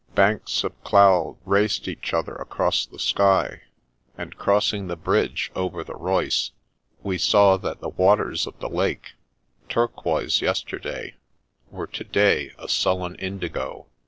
Banks 0.15 0.63
of 0.63 0.83
cloud 0.83 1.37
raced 1.45 1.87
each 1.87 2.11
other 2.11 2.33
across 2.33 2.87
the 2.87 2.97
sky, 2.97 3.61
and, 4.17 4.35
crossing 4.35 4.87
the 4.87 4.95
bridge 4.95 5.51
over 5.55 5.83
the 5.83 5.93
Reuss, 5.93 6.49
we 7.03 7.19
saw 7.19 7.55
that 7.57 7.81
the 7.81 7.89
waters 7.89 8.47
of 8.47 8.57
the 8.57 8.67
Lake, 8.71 9.11
turquoise 9.69 10.41
yesterday, 10.41 11.17
were 11.69 11.85
to 11.85 12.03
day 12.03 12.51
a 12.57 12.67
sullen 12.67 13.13
indigo. 13.17 13.85